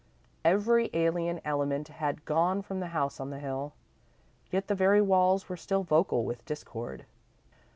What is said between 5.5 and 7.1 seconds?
still vocal with discord.